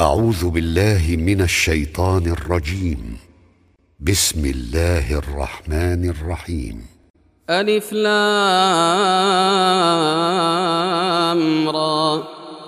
[0.00, 3.16] أعوذ بالله من الشيطان الرجيم.
[4.00, 6.86] بسم الله الرحمن الرحيم.
[7.50, 8.08] ألف لام
[11.68, 12.22] را.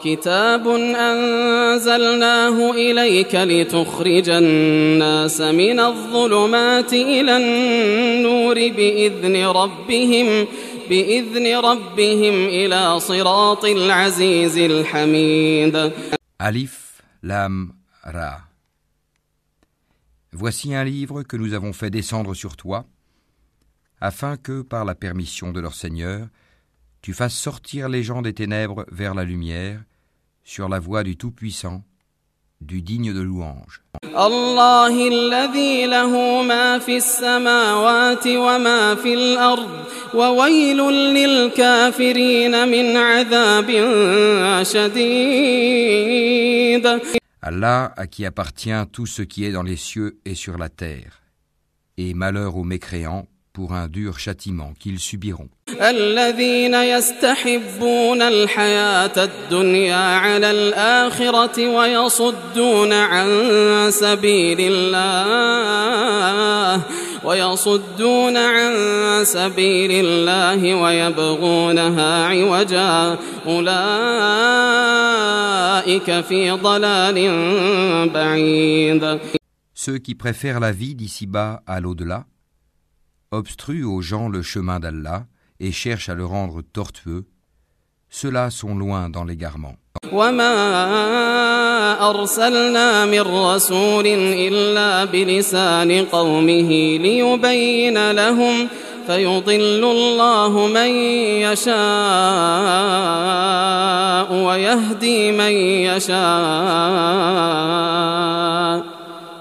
[0.05, 10.47] كتاب أنزلناه إليك لتخرج الناس من الظلمات إلى النور بإذن ربهم
[10.91, 15.93] بإذن ربهم إلى صراط العزيز الحميد.
[16.43, 16.90] Alif,
[17.23, 18.49] Lam, Ra.
[20.33, 22.87] Voici un livre que nous avons fait descendre sur toi,
[24.01, 26.29] afin que, par la permission de leur Seigneur,
[27.03, 29.85] tu fasses sortir les gens des ténèbres vers la lumière,
[30.45, 31.85] sur la voie du Tout-Puissant,
[32.62, 33.82] du digne de louange.
[34.04, 39.70] الله الذي له ما في السماوات وما في الأرض
[40.14, 40.78] وويل
[41.14, 43.70] للكافرين من عذاب
[45.56, 46.06] شديد
[47.42, 51.22] Allah à qui appartient tout ce qui est dans les cieux et sur la terre,
[51.96, 55.50] et malheur aux mécréants pour un dur châtiment qu'ils subiront.
[55.81, 63.29] الذين يستحبون الحياة الدنيا على الآخرة ويصدون عن
[63.91, 66.83] سبيل الله
[67.25, 68.75] ويصدون عن
[69.25, 73.19] سبيل الله ويبغونها عوجا.
[73.47, 73.71] أولئك
[76.21, 77.19] في ضلال
[78.09, 79.19] بعيد.
[79.75, 82.27] Ceux qui préfèrent la vie d'ici-bas à l'au-delà,
[83.31, 85.25] obstruent aux gens le chemin d'Allah
[85.60, 87.26] et cherchent à le rendre tortueux,
[88.10, 89.76] ceux-là sont loin dans l'égarement.
[90.14, 98.68] وما أرسلنا من رسول إلا بلسان قومه ليبين لهم
[99.08, 100.90] فيضل الله من
[101.46, 101.76] يشاء
[104.34, 105.52] ويهدي من
[105.90, 106.16] يشاء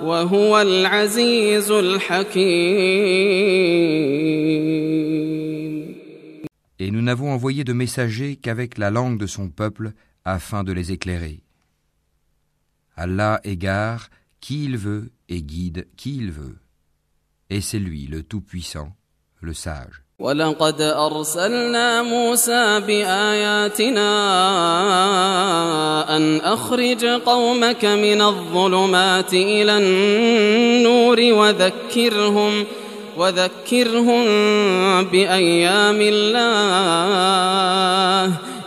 [0.05, 2.55] وهو العزيز الحكيم
[6.79, 9.93] Et nous n'avons envoyé de messagers qu'avec la langue de son peuple
[10.25, 11.43] afin de les éclairer.
[12.97, 14.11] Allah égare
[14.41, 16.59] qui il veut et guide qui il veut.
[17.51, 18.93] Et c'est lui le Tout-Puissant,
[19.41, 20.05] le Sage.
[20.19, 24.07] ولقد أرسلنا موسى بآياتنا
[26.17, 32.65] أن أخرج قومك من الظلمات إلى النور وذكرهم
[33.19, 34.25] وذكرهم
[35.05, 37.45] بأيام الله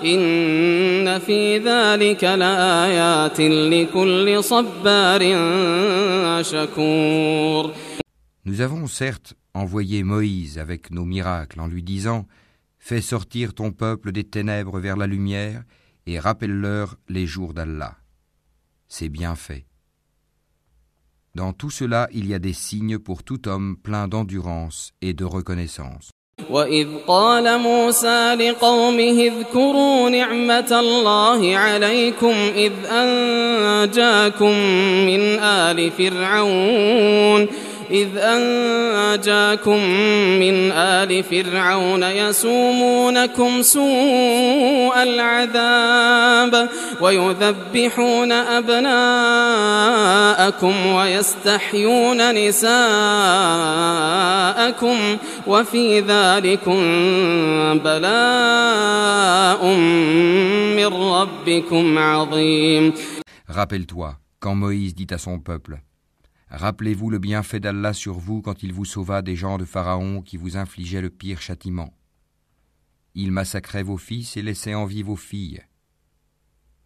[0.05, 5.21] إن في ذلك لآيات لكل صبار
[6.41, 7.73] شكور
[8.45, 12.25] Nous avons certes envoyé Moïse avec nos miracles en lui disant
[12.79, 15.63] Fais sortir ton peuple des ténèbres vers la lumière
[16.05, 17.97] et rappelle-leur les jours d'Allah.
[18.87, 19.65] C'est bien fait.
[21.35, 25.25] Dans tout cela, il y a des signes pour tout homme plein d'endurance et de
[25.25, 26.09] reconnaissance.
[26.49, 34.51] وإذ قال موسى لقومه اذكروا نعمة الله عليكم إذ أنجاكم
[35.07, 37.47] من آل فرعون
[37.92, 39.80] إذ أنجاكم
[40.40, 46.68] من آل فرعون يسومونكم سوء العذاب
[47.00, 49.26] ويذبحون أبناءكم
[50.86, 52.76] ويستحيون نساءكم
[55.46, 56.80] وفي ذلكم
[57.78, 59.66] بلاء
[60.76, 62.92] من ربكم عظيم.
[63.48, 65.78] Rappelle-toi, quand Moïse dit à son peuple
[66.54, 70.36] Rappelez-vous le bienfait d'Allah sur vous quand il vous sauva des gens de Pharaon qui
[70.36, 71.94] vous infligeaient le pire châtiment.
[73.14, 75.64] Il massacrait vos fils et laissait en vie vos filles.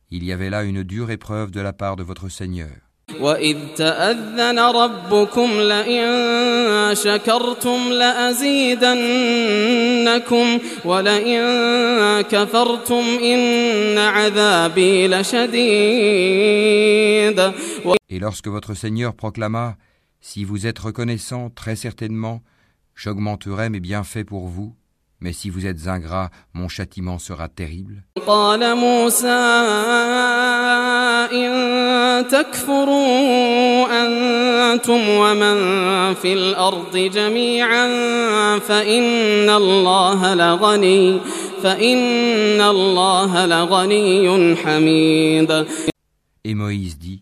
[0.09, 2.86] Il y avait là une dure épreuve de la part de votre Seigneur.
[3.20, 8.88] وإذ تأذن ربكم لئن شكرتم لأزيدنكم
[10.86, 11.42] ولئن
[12.22, 16.32] كفرتم إن عذابي لشديد
[18.10, 19.78] Et lorsque votre Seigneur proclama
[20.20, 22.42] Si vous êtes reconnaissant, très certainement,
[22.96, 24.76] j'augmenterai mes bienfaits pour vous,
[25.22, 28.04] mais si vous êtes ingrat, mon châtiment sera terrible.
[28.28, 29.28] قال موسى
[31.32, 35.58] إن تكفروا أنتم ومن
[36.14, 37.88] في الأرض جميعا
[38.60, 41.20] فإن الله لغني
[41.64, 45.66] فإن الله لغني حميد
[46.44, 47.22] Et Moïse dit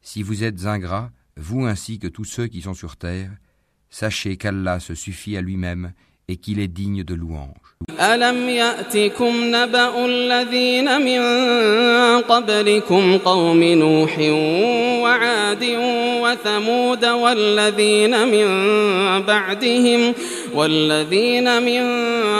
[0.00, 3.30] Si vous êtes ingrats, vous ainsi que tous ceux qui sont sur terre,
[3.90, 5.92] sachez qu'Allah se suffit à lui-même
[6.29, 7.57] et qu'il est digne de louange.
[7.99, 11.21] ألم يأتكم نبأ الذين من
[12.21, 14.19] قبلكم قوم نوح
[15.03, 15.63] وعاد
[16.23, 18.47] وثمود والذين من
[19.25, 20.13] بعدهم
[20.59, 21.83] والذين من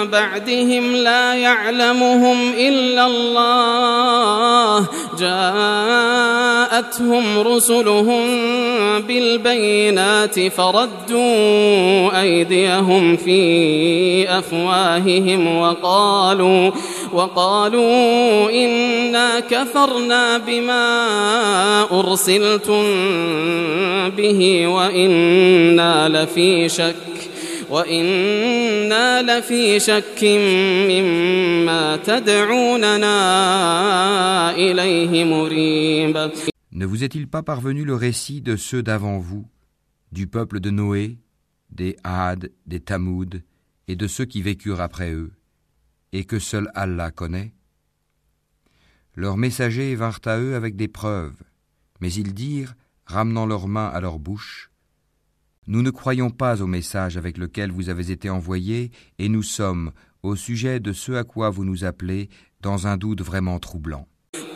[0.07, 4.85] بعدهم لا يعلمهم إلا الله.
[6.69, 8.25] جاءتهم رسلهم
[9.07, 16.71] بالبينات فردوا أيديهم في أفواههم وقالوا
[17.13, 21.01] وقالوا إنا كفرنا بما
[21.91, 22.83] أرسلتم
[24.17, 26.95] به وإنا لفي شك
[27.70, 30.24] وإنا لفي شك
[30.90, 33.14] مما تدعوننا
[34.56, 36.30] إليه مريب
[36.72, 39.46] Ne vous est-il pas parvenu le récit de ceux d'avant vous,
[40.10, 41.18] du peuple de Noé,
[41.70, 43.44] des Had, des Tamoud,
[43.86, 45.30] et de ceux qui vécurent après eux,
[46.12, 47.54] et que seul Allah connaît
[49.14, 51.40] Leurs messagers vinrent à eux avec des preuves,
[52.00, 52.74] mais ils dirent,
[53.06, 54.67] ramenant leurs mains à leur bouche,
[55.68, 59.92] Nous ne croyons pas au message avec lequel vous avez été envoyés, et nous sommes,
[60.22, 62.28] au sujet de ce à quoi vous nous appelez,
[62.60, 64.06] dans un doute vraiment troublant.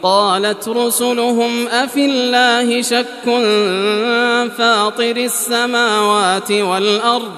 [0.03, 3.25] قالت رسلهم أفي الله شك
[4.59, 7.33] فاطر السماوات والأرض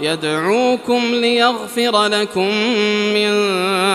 [0.00, 2.48] يدعوكم ليغفر لكم
[3.14, 3.32] من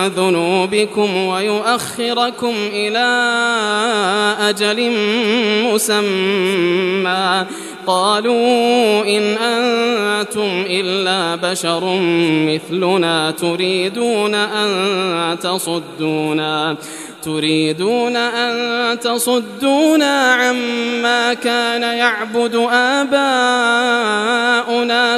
[0.08, 3.08] ذنوبكم ويؤخركم إلى
[4.40, 4.92] أجل
[5.74, 7.46] مسمى.
[7.88, 12.00] قالوا إن أنتم إلا بشر
[12.48, 16.78] مثلنا تريدون أن تصدونا.
[17.23, 23.99] تريدون أن تصدونا عما كان يعبد آباؤنا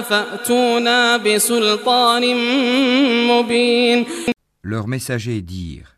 [0.00, 2.22] فأتونا بسلطان
[3.26, 4.06] مبين
[4.62, 5.96] Leurs messagers dirent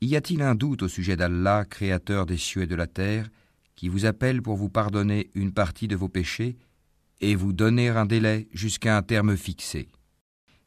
[0.00, 3.26] Y a-t-il un doute au sujet d'Allah, créateur des cieux et de la terre,
[3.74, 6.56] qui vous appelle pour vous pardonner une partie de vos péchés
[7.20, 9.88] et vous donner un délai jusqu'à un terme fixé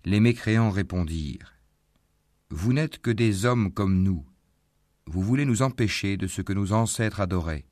[0.03, 1.53] Les mécréants répondirent
[2.49, 4.25] Vous n'êtes que des hommes comme nous.
[5.05, 7.65] Vous voulez nous empêcher de ce que nos ancêtres adoraient.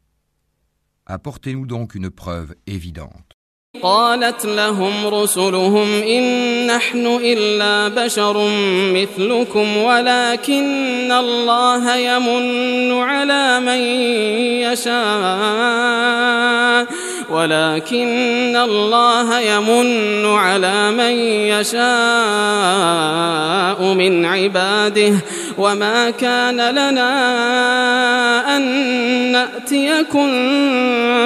[1.05, 3.35] Apportez-nous donc une preuve évidente.
[3.83, 8.49] قالت لهم رسلهم إن نحن إلا بشر
[8.93, 13.79] مثلكم ولكن الله يمن على من
[14.65, 15.79] يشاء
[17.30, 21.12] ولكن الله يمن على من
[21.52, 21.84] يشاء
[23.94, 25.14] من عباده
[25.58, 27.10] وما كان لنا
[28.56, 28.62] أن
[29.32, 30.28] نأتيكم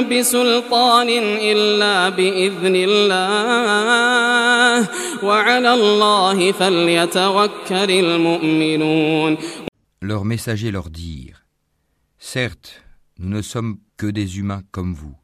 [0.08, 1.08] بسلطان
[1.42, 4.88] إلا بإذن الله
[5.22, 9.36] وعلى الله فليتوكل المؤمنون
[10.00, 11.42] Leurs messagers leur dirent
[12.18, 12.82] Certes,
[13.18, 15.16] nous ne sommes que des humains comme vous.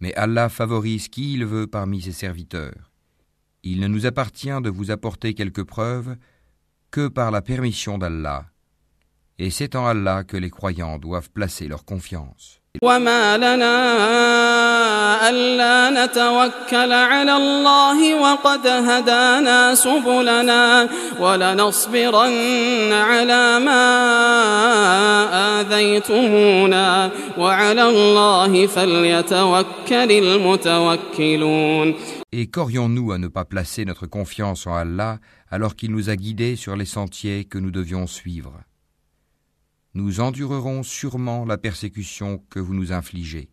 [0.00, 2.90] Mais Allah favorise qui il veut parmi ses serviteurs.
[3.62, 6.16] Il ne nous appartient de vous apporter quelques preuves
[6.90, 8.46] que par la permission d'Allah.
[9.39, 12.61] Et c'est en Allah que les croyants doivent placer leur confiance.
[12.81, 13.75] وما لنا
[15.29, 23.85] ألا نتوكل على الله وقد هدانا سبلنا ولنصبرن على ما
[25.61, 31.95] آذيتمونا وعلى الله فليتوكل المتوكلون
[32.33, 35.19] Et qu'aurions-nous à ne pas placer notre confiance en Allah
[35.49, 38.51] alors qu'il nous a guidés sur les sentiers que nous devions suivre
[39.93, 43.49] Nous endurerons sûrement la persécution que vous nous infligez.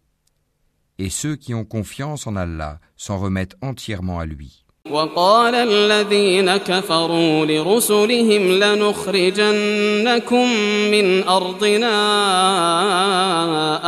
[0.98, 4.62] Et ceux qui ont confiance en Allah s'en remettent entièrement à lui.
[4.90, 10.48] وقال الذين كفروا لرسلهم لنخرجنكم
[10.90, 11.96] من أرضنا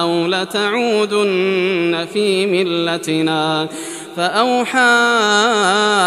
[0.01, 3.69] أو لتعودن في ملتنا
[4.17, 4.79] فأوحى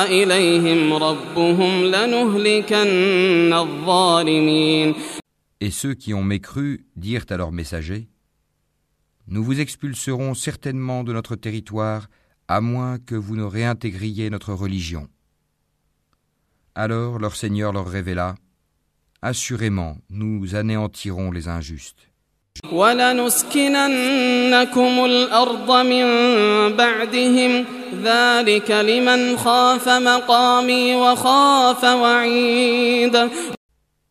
[0.10, 4.96] إليهم ربهم لنهلكن الظالمين
[5.64, 8.09] Et ceux qui ont mécru dirent à leurs messagers
[9.28, 12.09] Nous vous expulserons certainement de notre territoire
[12.49, 15.07] à moins que vous ne réintégriez notre religion.
[16.75, 18.35] Alors leur Seigneur leur révéla
[19.23, 22.09] Assurément, nous anéantirons les injustes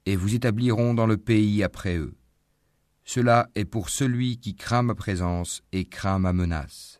[0.05, 2.13] et vous établiront dans le pays après eux.
[3.03, 7.00] Cela est pour celui qui craint ma présence et craint ma menace.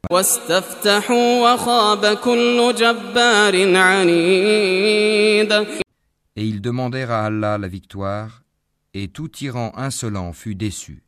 [6.36, 8.44] Et ils demandèrent à Allah la victoire,
[8.94, 11.04] et tout tyran insolent fut déçu.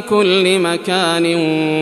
[0.00, 1.34] كل مكان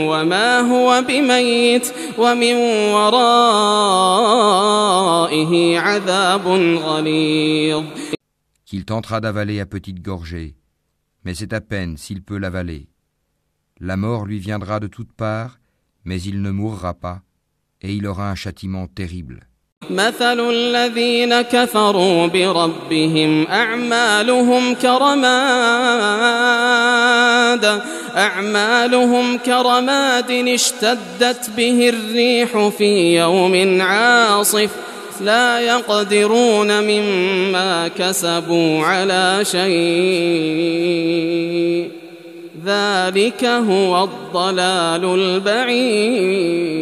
[0.08, 2.54] وما هو بميت ومن
[2.94, 4.58] ورائه
[5.78, 7.84] عذاب غليظ
[8.66, 10.54] Qu'il tentera d'avaler à petite gorgée,
[11.24, 12.86] mais c'est à peine s'il peut l'avaler.
[13.80, 15.58] La mort lui viendra de toutes parts,
[16.05, 17.21] mais il ne mourra pas,
[17.81, 19.39] et il aura un châtiment terrible.
[19.89, 25.25] مثل الذين كفروا بربهم أعمالهم كرماد
[28.17, 34.69] أعمالهم كرماد اشتدت به الريح في يوم عاصف
[35.21, 39.65] لا يقدرون مما كسبوا على شيء
[42.64, 46.80] ذلك هو الضلال البعيد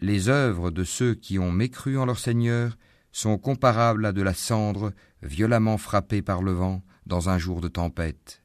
[0.00, 2.76] Les œuvres de ceux qui ont mécru en leur Seigneur
[3.12, 7.68] sont comparables à de la cendre violemment frappée par le vent dans un jour de
[7.68, 8.42] tempête.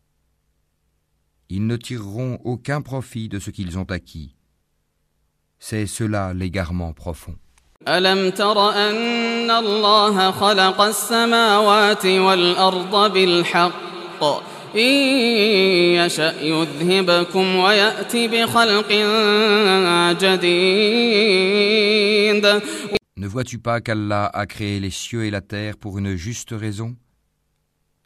[1.50, 4.36] Ils ne tireront aucun profit de ce qu'ils ont acquis.
[5.58, 7.36] C'est cela l'égarement profond.
[7.88, 13.91] ألم تر أن الله خلق السماوات والأرض بالحق
[14.76, 14.94] إن
[16.06, 18.92] يشأ يذهبكم ويأت بخلق
[21.08, 22.46] جديد
[23.20, 26.96] Ne vois-tu pas qu'Allah a créé les cieux et la terre pour une juste raison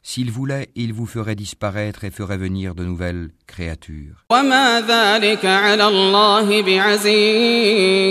[0.04, 4.24] S'il voulait, il vous ferait disparaître et ferait venir de nouvelles créatures.
[4.30, 8.02] وما ذلك على الله بعزيز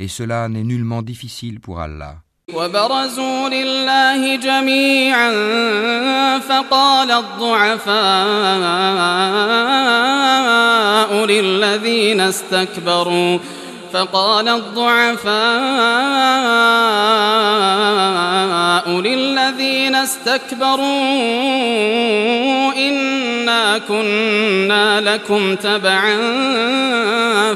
[0.00, 2.22] Et cela n'est nullement difficile pour Allah.
[2.47, 5.31] وبرزوا لله جميعا
[6.39, 7.95] فقال الضعفاء
[11.25, 13.39] للذين استكبروا
[13.93, 15.33] فقال الضعفاء
[18.89, 20.83] للذين استكبروا
[22.73, 26.17] إنا كنا لكم تبعا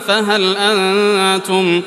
[0.07, 1.81] فهل أنتم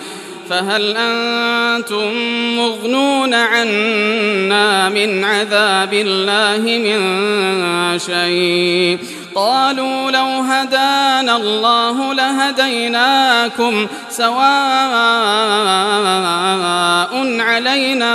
[0.51, 2.13] فهل أنتم
[2.57, 8.99] مغنون عنا من عذاب الله من شيء
[9.35, 14.41] قالوا لو هدانا الله لهديناكم سواء
[17.41, 18.13] علينا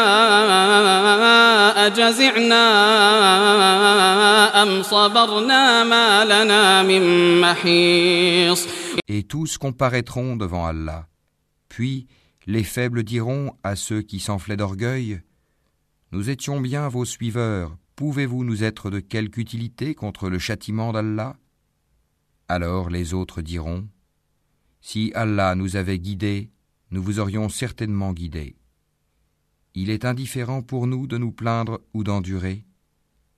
[1.87, 2.65] أجزعنا
[4.63, 7.01] أم صبرنا ما لنا من
[7.41, 8.67] محيص
[9.07, 11.05] Et tous comparaîtront devant Allah.
[11.69, 12.07] Puis
[12.47, 15.21] les faibles diront à ceux qui s'enflaient d'orgueil
[16.11, 21.37] Nous étions bien vos suiveurs, pouvez-vous nous être de quelque utilité contre le châtiment d'Allah?
[22.47, 23.87] Alors les autres diront
[24.81, 26.51] Si Allah nous avait guidés,
[26.91, 28.55] nous vous aurions certainement guidés.
[29.73, 32.65] Il est indifférent pour nous de nous plaindre ou d'endurer.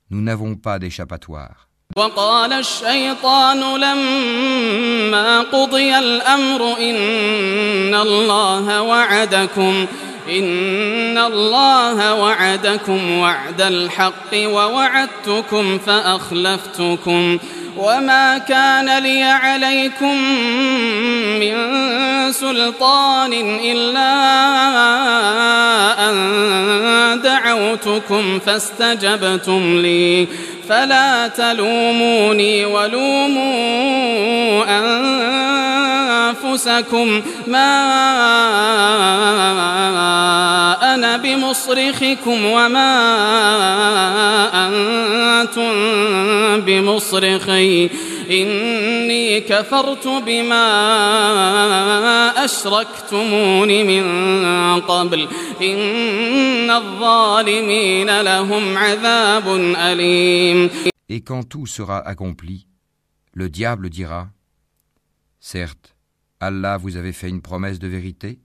[0.10, 1.67] Nous n'avons pas d'échappatoire.
[1.96, 9.86] وقال الشيطان لما قضي الأمر إن الله وعدكم
[10.30, 17.40] إن الله وعدكم وعد الحق ووعدتكم فأخلفتكم.
[17.78, 20.18] وما كان لي عليكم
[21.40, 21.56] من
[22.32, 24.14] سلطان إلا
[26.10, 30.28] أن دعوتكم فاستجبتم لي.
[30.70, 34.64] فلا تلوموني ولوموا
[36.44, 37.68] أنفسكم ما
[40.94, 42.92] أنا بمصرخكم وما
[44.68, 45.72] أنتم
[46.66, 47.90] بمصرخي
[48.32, 50.66] إني كفرت بما
[52.46, 54.06] أشركتمون من
[54.82, 55.28] قبل
[55.62, 60.70] إن الظالمين لهم عذاب أليم.
[61.10, 62.68] Et quand tout sera accompli,
[63.34, 64.28] le diable dira
[65.40, 65.97] Certes,
[66.40, 68.42] Allah vous avait fait une promesse de vérité,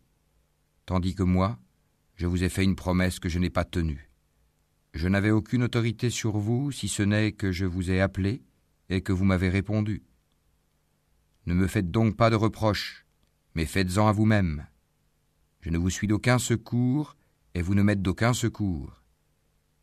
[0.87, 1.59] tandis que moi,
[2.15, 4.11] je vous ai fait une promesse que je n'ai pas tenue.
[4.95, 8.43] Je n'avais aucune autorité sur vous si ce n'est que je vous ai appelé
[8.89, 10.03] et que vous m'avez répondu.
[11.47, 13.07] Ne me faites donc pas de reproches,
[13.55, 14.67] mais faites-en à vous-même.
[15.61, 17.17] Je ne vous suis d'aucun secours,
[17.55, 19.03] et vous ne m'êtes d'aucun secours.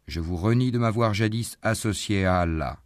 [0.07, 2.81] Je vous renie de m'avoir jadis associé à Allah.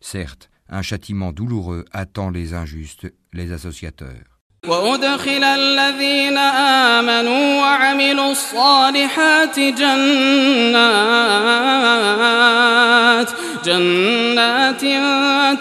[0.00, 4.36] Certes, un châtiment douloureux attend les injustes, les associateurs.
[4.68, 6.38] وأدخل الذين
[6.98, 9.86] آمنوا وعملوا الصالحات جنات
[13.64, 14.80] جنات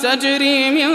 [0.04, 0.90] تجري من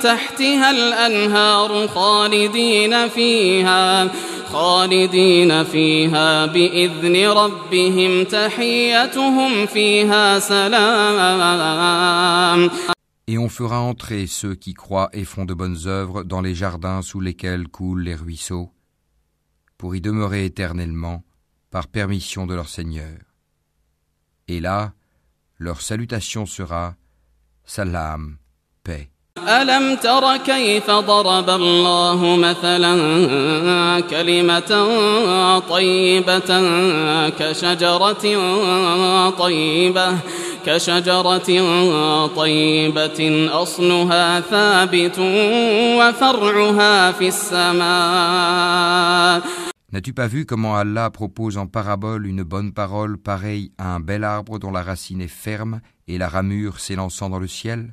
[0.00, 4.08] تحتها الأنهار خالدين فيها
[4.52, 11.82] خالدين فيها بإذن ربهم تحيتهم فيها سلام
[13.26, 17.02] Et on fera entrer ceux qui croient et font de bonnes œuvres dans les jardins
[17.02, 18.72] sous lesquels coulent les ruisseaux,
[19.78, 21.24] pour y demeurer éternellement,
[21.70, 23.18] par permission de leur Seigneur.
[24.48, 24.92] Et là,
[25.58, 26.96] leur salutation sera
[27.64, 28.36] Salam,
[28.82, 29.08] paix.
[49.92, 54.24] N'as-tu pas vu comment Allah propose en parabole une bonne parole pareille à un bel
[54.24, 57.92] arbre dont la racine est ferme et la ramure s'élançant dans le ciel?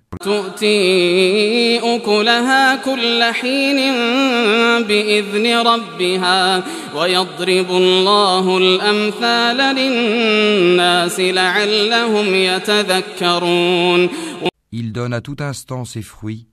[14.72, 16.48] Il donne à tout instant ses fruits.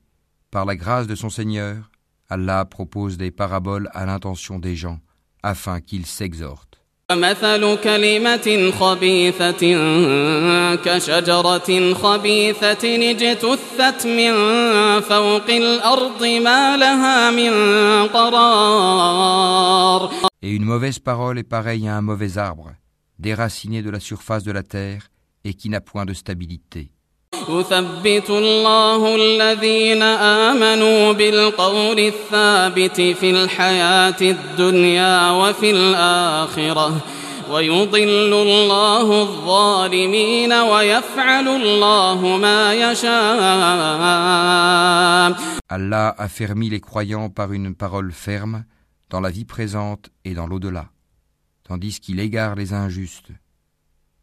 [0.50, 1.90] Par la grâce de son Seigneur,
[2.28, 4.98] Allah propose des paraboles à l'intention des gens
[5.42, 6.65] afin qu'ils s'exhortent.
[7.11, 9.63] مثل كلمة خبيثة
[10.75, 14.31] كشجرة خبيثة اجتثت من
[15.01, 17.51] فوق الأرض ما لها من
[18.07, 19.51] قرار
[20.43, 22.71] Et une mauvaise parole est pareille à un mauvais arbre,
[23.19, 25.09] déraciné de la surface de la terre
[25.43, 26.91] et qui n'a point de stabilité.
[27.49, 30.01] يثبت الله الذين
[30.51, 36.97] آمنوا بالقول الثابت في الحياة الدنيا وفي الآخرة
[37.51, 44.21] ويضل الله الظالمين ويفعل الله ما يشاء
[45.69, 48.65] Allah a fermi les croyants par une parole ferme
[49.09, 50.89] dans la vie présente et dans l'au-delà,
[51.63, 53.31] tandis qu'il égare les injustes.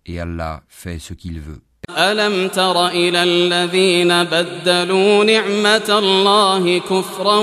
[0.04, 1.62] Et Allah fait ce qu'il veut.
[1.98, 7.36] ألم تر إلى الذين بدلوا نعمة الله كفرا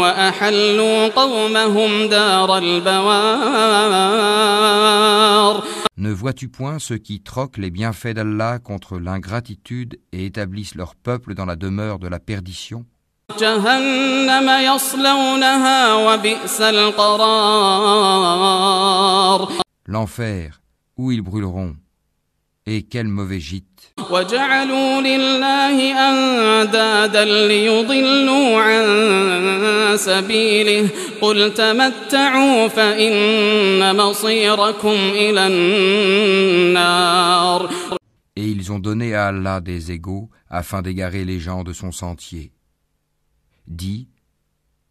[0.00, 3.78] وأحلوا قومهم دار البوار
[6.00, 11.34] Ne vois-tu point ceux qui troquent les bienfaits d'Allah contre l'ingratitude et établissent leur peuple
[11.34, 12.84] dans la demeure de la perdition
[13.40, 17.98] جهنم يصلونها وبئس القرار
[19.86, 20.60] L'enfer,
[20.98, 21.74] où ils brûleront,
[22.65, 23.93] Et quel mauvais gîte
[38.35, 42.53] Et ils ont donné à Allah des égaux afin d'égarer les gens de son sentier.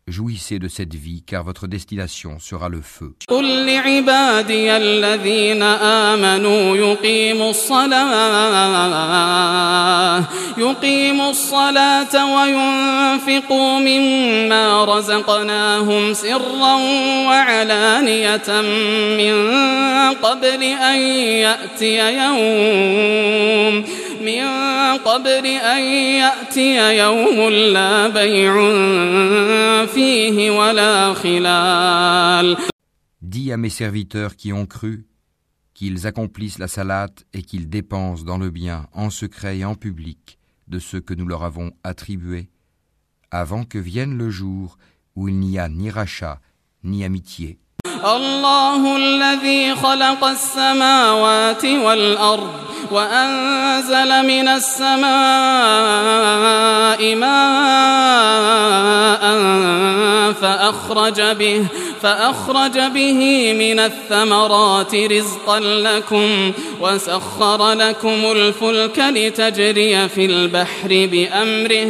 [0.07, 3.13] jouissez de cette vie car votre destination sera le feu.
[3.27, 8.87] قل لعبادي الذين آمنوا يقيموا الصلاة
[10.57, 16.75] يقيموا الصلاة وينفقوا مما رزقناهم سرا
[17.27, 18.61] وعلانية
[19.17, 19.35] من
[20.23, 20.97] قبل أن
[21.45, 23.83] يأتي يوم
[24.21, 24.43] من
[24.97, 25.83] قبل أن
[26.21, 28.53] يأتي يوم لا بيع
[29.85, 32.57] فيه ولا خلال
[33.21, 35.05] Dis à mes serviteurs qui ont cru
[35.73, 40.39] qu'ils accomplissent la salate et qu'ils dépensent dans le bien, en secret et en public,
[40.67, 42.49] de ce que nous leur avons attribué,
[43.29, 44.77] avant que vienne le jour
[45.15, 46.39] où il n'y a ni rachat
[46.83, 47.59] ni amitié.
[48.04, 52.50] الله الذي خلق السماوات والأرض
[52.90, 55.04] وأنزل من السماء
[57.14, 58.22] ماء
[60.32, 61.66] فأخرج به
[62.02, 71.88] فأخرج به من الثمرات رزقا لكم وسخر لكم الفلك لتجري في البحر بأمره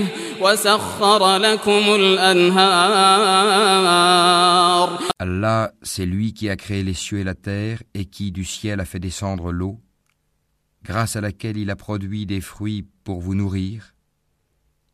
[5.19, 8.81] Allah, c'est lui qui a créé les cieux et la terre et qui du ciel
[8.81, 9.81] a fait descendre l'eau,
[10.83, 13.95] grâce à laquelle il a produit des fruits pour vous nourrir.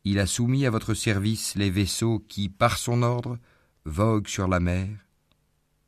[0.03, 3.37] Il a soumis à votre service les vaisseaux qui, par son ordre,
[3.85, 4.87] voguent sur la mer,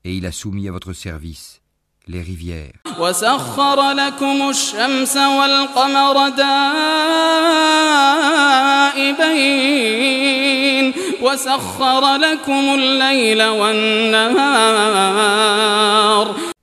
[0.03, 1.60] Et il a soumis à votre service
[2.07, 2.73] les rivières.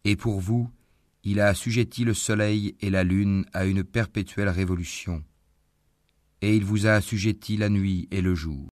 [0.05, 0.70] Et pour vous,
[1.24, 5.22] il a assujetti le soleil et la lune à une perpétuelle révolution
[6.40, 8.68] et il vous a assujetti la nuit et le jour.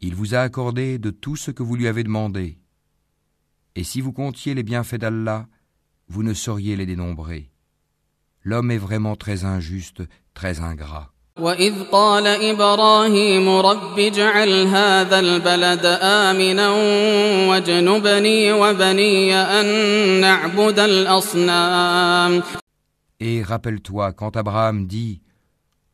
[0.00, 2.56] Il vous a accordé de tout ce que vous lui avez demandé.
[3.75, 5.47] Et si vous comptiez les bienfaits d'Allah,
[6.07, 7.51] vous ne sauriez les dénombrer.
[8.43, 11.11] L'homme est vraiment très injuste, très ingrat.
[11.39, 16.69] وإذ قال إبراهيم رب اجعل هذا البلد آمنا
[17.49, 19.65] واجنبني وبني أن
[20.21, 22.43] نعبد الأصنام
[23.21, 25.21] Et rappelle-toi quand Abraham dit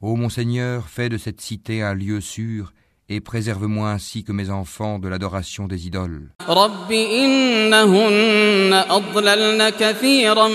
[0.01, 2.73] Ô mon Seigneur, fais de cette cité un lieu sûr
[3.11, 6.29] et préserve-moi ainsi que mes enfants de l'adoration des idoles.
[6.49, 10.47] رب إنهن أضللن كثيرا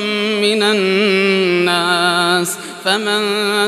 [0.43, 3.23] من الناس فمن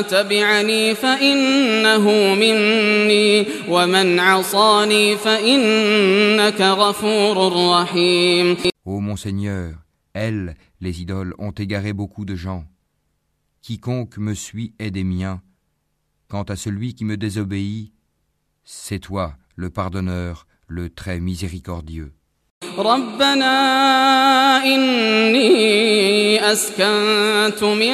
[0.07, 9.73] تبعني فإنه مني ومن عصاني فإنك غفور رحيم Ô mon Seigneur,
[10.13, 12.65] elles, les idoles, ont égaré beaucoup de gens.
[13.63, 15.41] Quiconque me suit est des miens.
[16.27, 17.93] Quant à celui qui me désobéit,
[18.69, 22.11] c'est toi, le pardonneur, le très miséricordieux.
[22.77, 23.55] ربنا
[24.65, 27.93] إني أسكنت من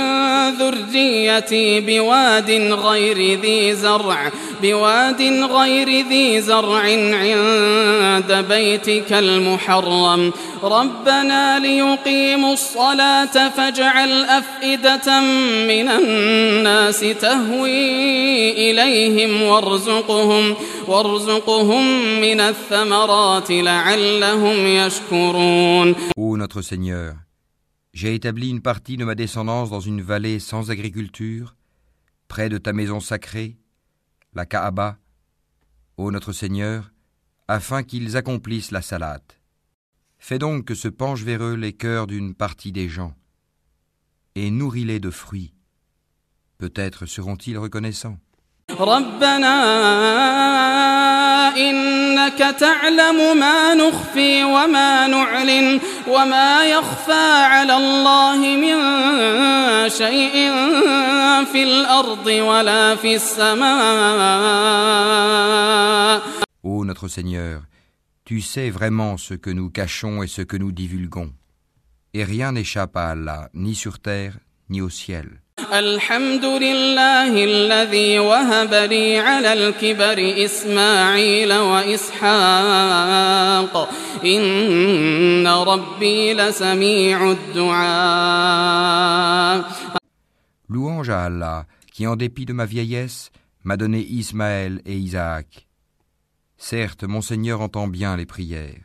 [0.49, 4.31] ذريتي بواد غير ذي زرع
[4.62, 10.32] بواد غير ذي زرع عند بيتك المحرم.
[10.62, 15.20] ربنا ليقيموا الصلاة فاجعل أفئدة
[15.68, 20.54] من الناس تهوي إليهم وارزقهم
[20.88, 21.84] وارزقهم
[22.20, 25.94] من الثمرات لعلهم يشكرون.
[26.16, 27.14] Ô notre Seigneur,
[27.92, 31.54] j'ai établi une partie de ma descendance dans une vallée sans agriculture,
[32.28, 33.56] près de ta maison sacrée,
[34.36, 34.98] la Kaaba,
[35.96, 36.92] ô notre Seigneur,
[37.48, 39.40] afin qu'ils accomplissent la salate.
[40.18, 43.14] Fais donc que se penchent vers eux les cœurs d'une partie des gens,
[44.34, 45.54] et nourris-les de fruits.
[46.58, 48.18] Peut-être seront-ils reconnaissants.
[56.07, 58.77] ربنا إنك تعلم ما نخفي وما نعلن وما يخفى على الله من
[59.89, 60.33] شيء
[61.45, 63.71] في الأرض ولا في السماء
[66.63, 67.63] Ô notre Seigneur,
[68.23, 71.33] tu sais vraiment ce que nous cachons et ce que nous divulguons.
[72.13, 74.37] Et rien n'échappe à Allah, ni sur terre,
[74.69, 75.41] ni au ciel.
[75.73, 83.09] الحمد لله الذي وهب لي على الكبر إسماعيل وإسحاق
[84.25, 88.71] إن ربي لسميع الدعاء
[90.69, 93.29] Louange à Allah, qui en dépit de ma vieillesse,
[93.65, 95.67] m'a donné Ismaël et Isaac.
[96.57, 98.84] Certes, mon Seigneur entend bien les prières.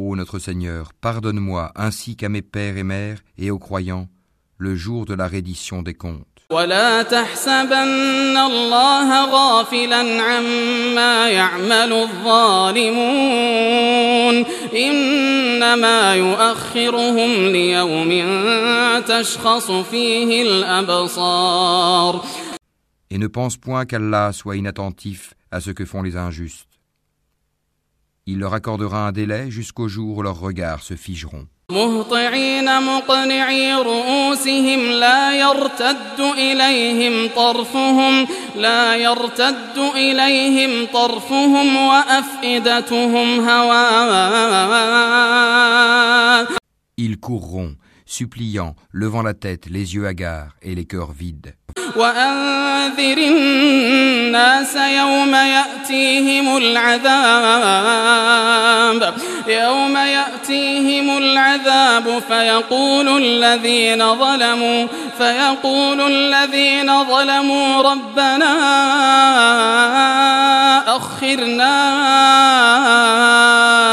[0.00, 4.06] Ô notre Seigneur, pardonne-moi ainsi qu'à mes pères et mères et aux croyants
[4.56, 6.24] le jour de la reddition des comptes.
[23.10, 26.67] Et ne pense point qu'Allah soit inattentif à ce que font les injustes.
[28.27, 31.47] Il leur accordera un délai jusqu'au jour où leurs regards se figeront.
[31.71, 44.83] مهطعين مقنعي رؤوسهم لا يرتد إليهم طرفهم لا يرتد إليهم طرفهم وأفئدتهم هواء
[46.97, 47.75] Ils courront,
[48.08, 51.54] suppliant, levant la tête, les yeux hagards et les cœurs vides.
[51.96, 57.88] وأنذر الناس يوم يأتيهم العذاب
[59.48, 64.86] يوم يأتيهم العذاب فيقول الذين ظلموا
[65.18, 68.54] فيقول الذين ظلموا ربنا
[70.96, 71.78] أخرنا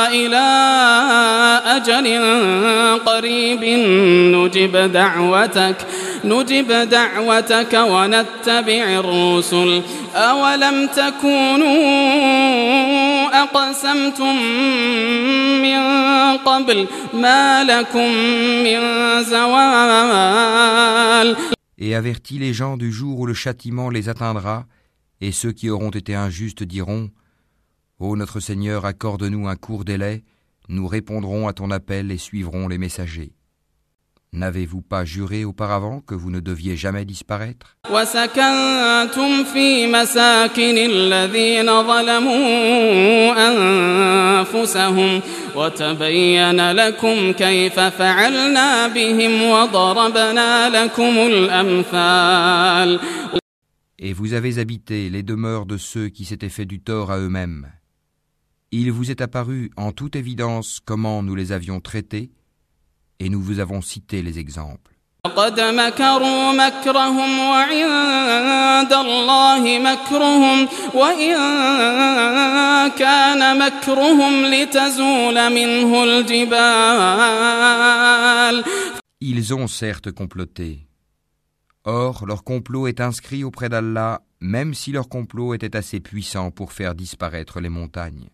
[0.07, 2.18] إلى أجل
[3.06, 3.64] قريب
[4.34, 5.76] نجب دعوتك
[6.24, 9.82] نجب دعوتك ونتبع الرسل
[10.14, 11.70] أولم تكونوا
[13.42, 14.36] أقسمتم
[15.62, 15.80] من
[16.36, 18.10] قبل ما لكم
[18.64, 18.80] من
[19.24, 20.70] زوال
[21.82, 24.66] Et avertis les gens du jour où le châtiment les atteindra,
[25.22, 27.08] et ceux qui auront été injustes diront
[27.98, 30.22] Ô notre Seigneur, accorde-nous un court délai,
[30.68, 33.32] nous répondrons à ton appel et suivrons les messagers.
[34.32, 43.32] N'avez-vous pas juré auparavant que vous ne deviez jamais disparaître وسكنتم في مساكن الذين ظلموا
[44.40, 45.20] أنفسهم
[45.56, 53.00] وتبين لكم كيف فعلنا بهم وضربنا لكم الأمثال
[54.02, 57.66] Et vous avez habité les demeures de ceux qui s'étaient fait du tort à eux-mêmes.
[58.77, 62.29] Il vous est apparu en toute évidence comment nous les avions traités,
[63.21, 64.91] et nous vous avons cité les exemples.
[79.21, 80.85] Ils ont certes comploté,
[81.87, 86.73] Or, leur complot est inscrit auprès d'Allah, même si leur complot était assez puissant pour
[86.73, 88.27] faire disparaître les montagnes.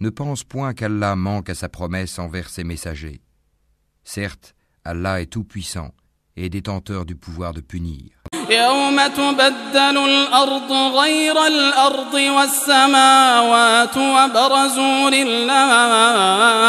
[0.00, 3.20] Ne pense point qu'Allah manque à sa promesse envers ses messagers.
[4.02, 5.92] Certes, Allah est tout-puissant,
[6.35, 8.09] et détenteur du pouvoir de punir.
[8.49, 16.65] يوم تبدل الأرض غير الأرض والسماوات وبرزوا لله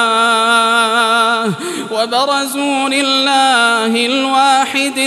[1.92, 4.98] وبرزوا لله الواحد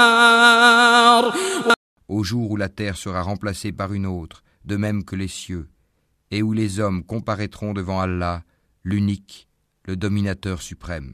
[0.00, 1.32] القهار
[2.08, 5.68] Au jour où la terre sera remplacée par une autre, de même que les cieux,
[6.30, 8.42] et où les hommes comparaîtront devant Allah,
[8.84, 9.43] l'unique,
[9.87, 11.13] le dominateur suprême.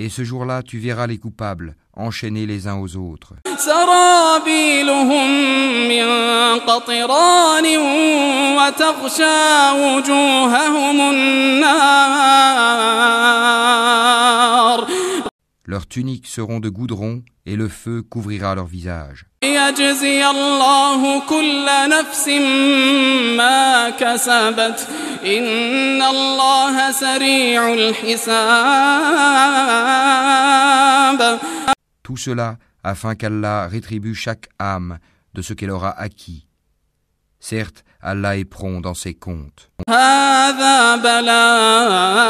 [0.00, 3.34] Et ce jour-là, tu verras les coupables enchaînés les uns aux autres
[15.68, 19.26] leurs tuniques seront de goudron et le feu couvrira leur visage.
[32.02, 34.98] Tout cela afin qu'Allah rétribue chaque âme
[35.34, 36.47] de ce qu'elle aura acquis.
[37.40, 39.68] Certes, Allah est prompt dans ses comptes.
[39.88, 42.28] هذا بلاغ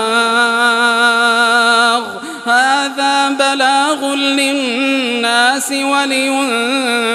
[2.47, 7.07] هذا بلاغ للناس ولينذروا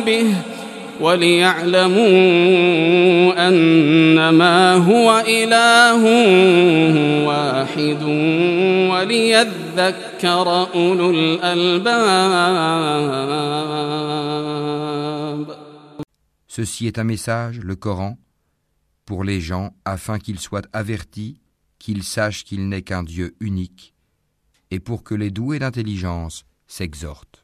[0.00, 0.34] به
[1.00, 2.02] وليعلموا
[3.48, 6.02] أنما هو إله
[7.26, 8.02] واحد
[8.92, 11.92] وليذكر أولو الألباب
[16.54, 18.18] Ceci est un message, le Coran,
[19.06, 21.40] pour les gens afin qu'ils soient avertis,
[21.78, 23.94] qu'ils sachent qu'il n'est qu'un Dieu unique,
[24.70, 27.41] et pour que les doués d'intelligence s'exhortent.